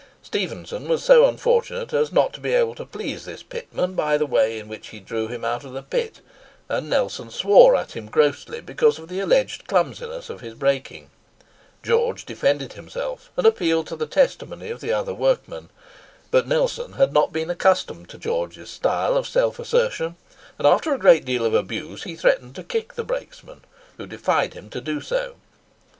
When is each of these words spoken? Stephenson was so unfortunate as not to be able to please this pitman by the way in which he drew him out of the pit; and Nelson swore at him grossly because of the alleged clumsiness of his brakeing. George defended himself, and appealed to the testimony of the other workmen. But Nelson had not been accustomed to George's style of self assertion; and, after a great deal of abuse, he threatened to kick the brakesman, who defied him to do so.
Stephenson 0.23 0.87
was 0.87 1.03
so 1.03 1.25
unfortunate 1.27 1.93
as 1.93 2.11
not 2.11 2.33
to 2.33 2.39
be 2.39 2.55
able 2.55 2.73
to 2.73 2.83
please 2.87 3.23
this 3.23 3.43
pitman 3.43 3.93
by 3.93 4.17
the 4.17 4.25
way 4.25 4.57
in 4.57 4.67
which 4.67 4.87
he 4.87 4.99
drew 4.99 5.27
him 5.27 5.45
out 5.45 5.63
of 5.63 5.73
the 5.73 5.83
pit; 5.83 6.21
and 6.69 6.89
Nelson 6.89 7.29
swore 7.29 7.75
at 7.75 7.91
him 7.91 8.07
grossly 8.07 8.61
because 8.61 8.97
of 8.97 9.09
the 9.09 9.19
alleged 9.19 9.67
clumsiness 9.67 10.27
of 10.27 10.41
his 10.41 10.55
brakeing. 10.55 11.11
George 11.83 12.25
defended 12.25 12.73
himself, 12.73 13.29
and 13.37 13.45
appealed 13.45 13.85
to 13.85 13.95
the 13.95 14.07
testimony 14.07 14.71
of 14.71 14.81
the 14.81 14.91
other 14.91 15.13
workmen. 15.13 15.69
But 16.31 16.47
Nelson 16.47 16.93
had 16.93 17.13
not 17.13 17.31
been 17.31 17.51
accustomed 17.51 18.09
to 18.09 18.17
George's 18.17 18.71
style 18.71 19.15
of 19.17 19.27
self 19.27 19.59
assertion; 19.59 20.15
and, 20.57 20.65
after 20.65 20.95
a 20.95 20.97
great 20.97 21.25
deal 21.25 21.45
of 21.45 21.53
abuse, 21.53 22.01
he 22.05 22.15
threatened 22.15 22.55
to 22.55 22.63
kick 22.63 22.95
the 22.95 23.03
brakesman, 23.05 23.61
who 23.97 24.07
defied 24.07 24.55
him 24.55 24.71
to 24.71 24.81
do 24.81 24.99
so. 24.99 25.35